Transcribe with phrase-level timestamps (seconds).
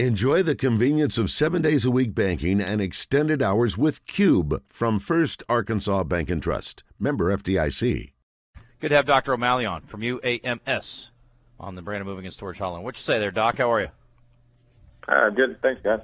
[0.00, 4.98] Enjoy the convenience of seven days a week banking and extended hours with Cube from
[4.98, 6.82] First Arkansas Bank and Trust.
[6.98, 8.10] Member FDIC.
[8.80, 9.34] Good to have Dr.
[9.34, 11.10] O'Malley on from UAMS
[11.60, 12.82] on the Brandon Moving and Storage Hotline.
[12.82, 13.58] What you say there, Doc?
[13.58, 13.88] How are you?
[15.06, 15.62] Uh, good.
[15.62, 16.00] Thanks, guys.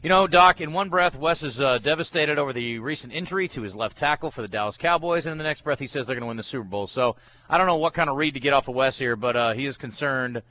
[0.00, 3.62] You know, Doc, in one breath, Wes is uh, devastated over the recent injury to
[3.62, 6.14] his left tackle for the Dallas Cowboys, and in the next breath, he says they're
[6.14, 6.86] going to win the Super Bowl.
[6.86, 7.16] So
[7.50, 9.52] I don't know what kind of read to get off of Wes here, but uh,
[9.54, 10.42] he is concerned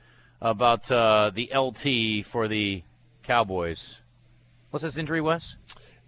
[0.43, 2.83] about uh, the LT for the
[3.23, 4.01] Cowboys.
[4.69, 5.55] What's this injury, Wes?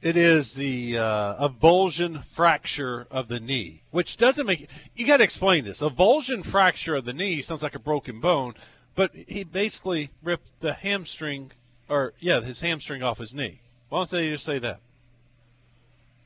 [0.01, 5.23] It is the uh, avulsion fracture of the knee, which doesn't make you got to
[5.23, 5.81] explain this.
[5.81, 8.53] Avulsion fracture of the knee sounds like a broken bone,
[8.93, 11.53] but he basically ripped the hamstring,
[11.89, 13.61] or yeah, his hamstring off his knee.
[13.89, 14.81] Why don't they just say that?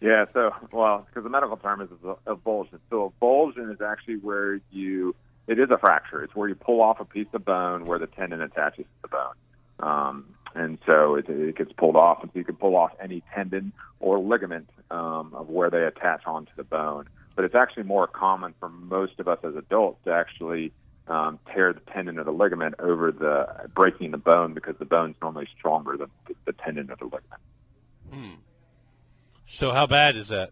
[0.02, 1.90] Yeah, so well, because the medical term is
[2.26, 2.80] avulsion.
[2.90, 5.16] So avulsion is actually where you
[5.49, 6.23] it is a fracture.
[6.23, 9.07] It's where you pull off a piece of bone where the tendon attaches to the
[9.07, 9.34] bone.
[9.80, 13.23] Um, and so it, it gets pulled off, and so you can pull off any
[13.34, 17.09] tendon or ligament um, of where they attach onto the bone.
[17.35, 20.71] But it's actually more common for most of us as adults to actually
[21.07, 25.15] um, tear the tendon or the ligament over the breaking the bone because the bone's
[25.20, 26.12] normally stronger than
[26.46, 27.41] the, tendon or the ligament.
[28.13, 28.41] Hmm.
[29.46, 30.52] So how bad is that?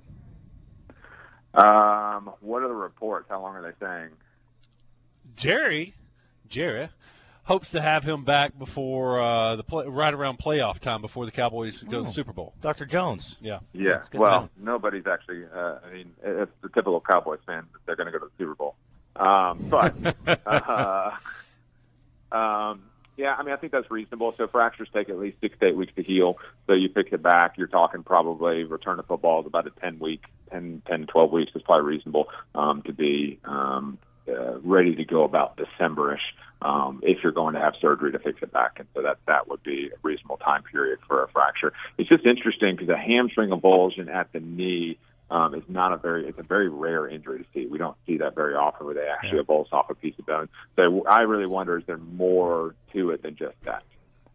[1.53, 3.27] Um, what are the reports?
[3.29, 4.09] How long are they saying?
[5.37, 5.93] Jerry,
[6.49, 6.89] Jerry,
[7.43, 11.31] hopes to have him back before uh, the play, right around playoff time before the
[11.31, 12.11] Cowboys go oh, to the oh.
[12.11, 12.53] Super Bowl.
[12.59, 12.85] Dr.
[12.85, 13.37] Jones.
[13.39, 13.59] Yeah.
[13.71, 14.01] Yeah.
[14.13, 15.45] Well, nobody's actually.
[15.45, 18.43] Uh, I mean, it's the typical Cowboys fan that they're going to go to the
[18.43, 18.75] Super Bowl.
[19.15, 19.95] Um, but
[20.47, 21.11] uh,
[22.31, 22.81] um,
[23.15, 24.33] yeah, I mean, I think that's reasonable.
[24.33, 26.39] So fractures take at least six to eight weeks to heal.
[26.65, 29.99] So you pick it back, you're talking probably return to football is about a 10
[29.99, 35.05] week, 10, 10 12 weeks is probably reasonable um, to be um, uh, ready to
[35.05, 36.19] go about Decemberish
[36.61, 38.79] um, if you're going to have surgery to fix it back.
[38.79, 41.73] And so that that would be a reasonable time period for a fracture.
[41.97, 44.97] It's just interesting because a hamstring avulsion at the knee
[45.29, 47.67] um, is not a very it's a very rare injury to see.
[47.67, 49.43] We don't see that very often where they actually yeah.
[49.43, 50.49] avulse off a piece of bone.
[50.75, 53.83] So I really wonder is there more to it than just that?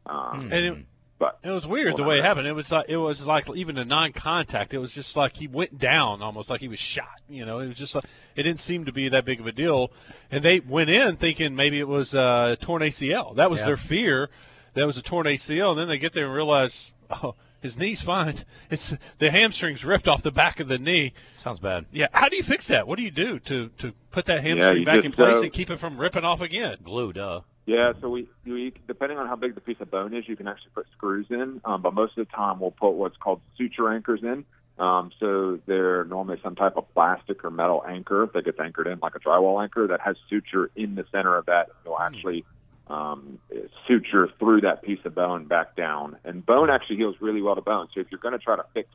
[0.05, 0.87] Um, and it,
[1.23, 2.49] but it was weird the way it happened.
[2.49, 4.75] It was like it was like even a non-contact.
[4.75, 7.21] It was just like he went down almost like he was shot.
[7.29, 8.03] You know, it was just like
[8.35, 9.93] it didn't seem to be that big of a deal.
[10.33, 13.37] And they went in thinking maybe it was a torn ACL.
[13.37, 13.67] That was yeah.
[13.67, 14.31] their fear.
[14.75, 15.71] That was a torn ACL.
[15.71, 18.39] And then they get there and realize, oh, his knee's fine.
[18.69, 21.13] It's the hamstrings ripped off the back of the knee.
[21.37, 21.87] Sounds bad.
[21.93, 22.09] Yeah.
[22.11, 22.89] How do you fix that?
[22.89, 25.53] What do you do to to put that hamstring yeah, back in place uh, and
[25.53, 26.79] keep it from ripping off again?
[26.83, 27.43] Glue, duh.
[27.65, 30.49] Yeah, so we, we depending on how big the piece of bone is, you can
[30.49, 31.61] actually put screws in.
[31.65, 34.45] Um, but most of the time, we'll put what's called suture anchors in.
[34.79, 38.99] Um, so they're normally some type of plastic or metal anchor that gets anchored in,
[39.01, 41.69] like a drywall anchor, that has suture in the center of that.
[41.85, 42.03] It'll hmm.
[42.03, 42.45] actually
[42.89, 43.39] um,
[43.87, 46.17] suture through that piece of bone back down.
[46.25, 47.89] And bone actually heals really well to bone.
[47.95, 48.89] So if you're going to try to fix,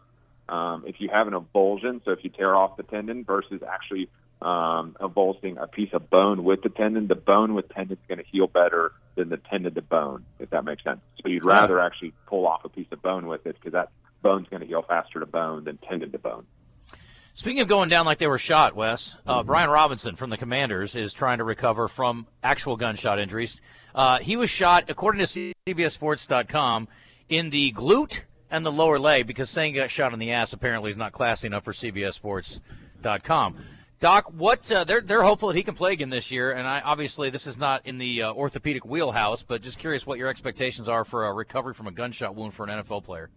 [0.50, 4.10] um, if you have an avulsion, so if you tear off the tendon versus actually
[4.42, 8.20] um, avulsing a piece of bone with the tendon, the bone with tendon is going
[8.20, 11.00] to heal better than the tendon to bone, if that makes sense.
[11.22, 13.90] So you'd rather actually pull off a piece of bone with it because that
[14.22, 16.46] bone's going to heal faster to bone than tendon to bone.
[17.34, 19.48] Speaking of going down like they were shot, Wes, uh, mm-hmm.
[19.48, 23.62] Brian Robinson from the Commanders is trying to recover from actual gunshot injuries.
[23.94, 26.88] Uh, he was shot, according to CBSSports.com,
[27.30, 30.54] in the glute and the lower leg because saying he got shot in the ass
[30.54, 33.56] apparently is not classy enough for CBSSports.com.
[34.00, 36.82] Doc, what uh, they're they're hopeful that he can play again this year, and I,
[36.82, 40.88] obviously this is not in the uh, orthopedic wheelhouse, but just curious what your expectations
[40.88, 43.32] are for a recovery from a gunshot wound for an NFL player.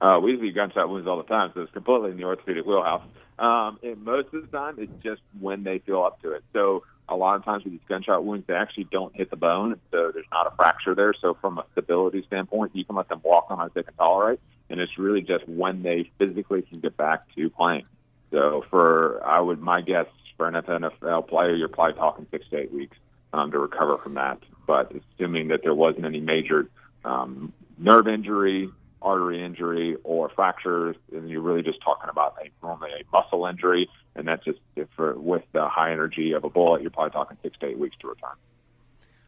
[0.00, 3.02] Uh, we see gunshot wounds all the time, so it's completely in the orthopedic wheelhouse.
[3.38, 6.44] Um, and most of the time, it's just when they feel up to it.
[6.54, 9.78] So a lot of times with these gunshot wounds, they actually don't hit the bone,
[9.90, 11.12] so there's not a fracture there.
[11.20, 14.40] So from a stability standpoint, you can let them walk on as they can tolerate,
[14.70, 17.84] and it's really just when they physically can get back to playing.
[18.30, 20.06] So for I would my guess
[20.36, 22.96] for an NFL player, you're probably talking six to eight weeks
[23.32, 24.38] um, to recover from that.
[24.66, 26.68] But assuming that there wasn't any major
[27.04, 28.70] um, nerve injury,
[29.00, 33.88] artery injury, or fractures, and you're really just talking about a normally a muscle injury,
[34.14, 34.58] and that's just
[34.96, 37.96] for with the high energy of a bullet, you're probably talking six to eight weeks
[38.00, 38.36] to return.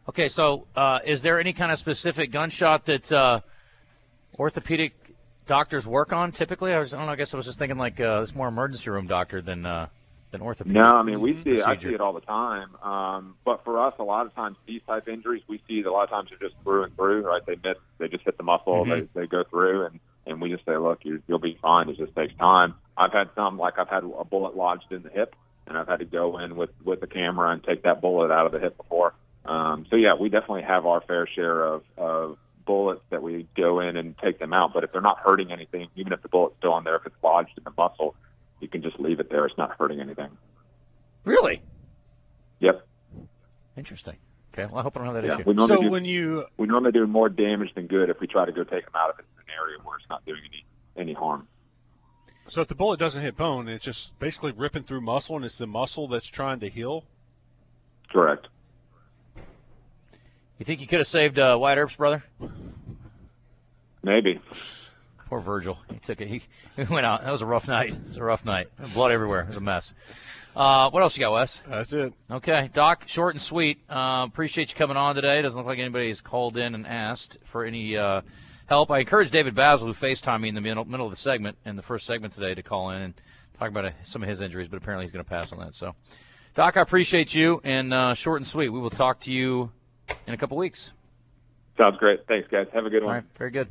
[0.09, 3.41] Okay, so uh, is there any kind of specific gunshot that uh,
[4.39, 5.00] orthopedic
[5.51, 6.73] doctors work on typically?
[6.73, 7.13] I was I don't know.
[7.13, 9.89] I guess I was just thinking like uh, it's more emergency room doctor than uh,
[10.31, 10.77] than orthopedic.
[10.77, 12.77] No, I mean we see it, I see it all the time.
[12.77, 16.05] Um, but for us, a lot of times these type injuries we see a lot
[16.05, 17.23] of times they're just through and through.
[17.23, 17.45] Right?
[17.45, 17.77] They miss.
[17.99, 18.85] They just hit the muscle.
[18.85, 18.91] Mm-hmm.
[19.15, 21.89] They they go through and and we just say, look, you, you'll be fine.
[21.89, 22.75] It just takes time.
[22.97, 25.35] I've had some like I've had a bullet lodged in the hip,
[25.67, 28.47] and I've had to go in with with the camera and take that bullet out
[28.47, 29.15] of the hip before.
[29.45, 32.39] Um, so yeah, we definitely have our fair share of of
[33.57, 34.73] go in and take them out.
[34.73, 37.17] But if they're not hurting anything, even if the bullet's still on there, if it's
[37.23, 38.15] lodged in the muscle,
[38.61, 39.47] you can just leave it there.
[39.47, 40.31] It's not hurting anything.
[41.25, 41.63] Really
[42.61, 42.87] Yep.
[43.77, 44.17] interesting.
[44.53, 45.35] Okay, well I hope I don't have that Yeah.
[45.37, 45.43] issue.
[45.47, 48.27] We normally So do, when you we normally do more damage than good if we
[48.27, 50.65] try to go take them out if it's an area where it's not doing any
[50.97, 51.47] any harm.
[52.49, 55.57] so if the bullet doesn't hit bone, it's just basically ripping through muscle, and it's
[55.57, 57.05] the muscle that's trying to heal.
[58.11, 58.49] Correct.
[60.59, 62.25] You think you could have saved uh, Wyatt Earp's brother?
[64.11, 64.41] Maybe.
[65.29, 65.79] Poor Virgil.
[65.89, 66.27] He took it.
[66.27, 66.43] He,
[66.75, 67.23] he went out.
[67.23, 67.91] That was a rough night.
[67.91, 68.67] It was a rough night.
[68.93, 69.43] Blood everywhere.
[69.43, 69.95] It was a mess.
[70.57, 71.63] Uh, what else you got, Wes?
[71.65, 72.13] That's it.
[72.29, 73.79] Okay, Doc, short and sweet.
[73.89, 75.41] Uh, appreciate you coming on today.
[75.43, 78.23] Doesn't look like anybody's called in and asked for any uh,
[78.67, 78.91] help.
[78.91, 81.77] I encourage David Basil, who FaceTimed me in the middle, middle of the segment, in
[81.77, 83.15] the first segment today, to call in and
[83.61, 85.77] talk about uh, some of his injuries, but apparently he's going to pass on that.
[85.77, 85.95] So,
[86.57, 88.71] Doc, I appreciate you, and uh, short and sweet.
[88.71, 89.71] We will talk to you
[90.27, 90.91] in a couple weeks.
[91.79, 92.27] Sounds great.
[92.27, 92.67] Thanks, guys.
[92.75, 93.15] Have a good All one.
[93.15, 93.69] right, very good.